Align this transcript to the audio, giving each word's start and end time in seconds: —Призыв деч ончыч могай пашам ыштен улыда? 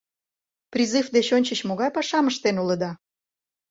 —Призыв 0.73 1.05
деч 1.15 1.27
ончыч 1.37 1.59
могай 1.67 1.89
пашам 1.95 2.25
ыштен 2.31 2.55
улыда? 2.61 2.91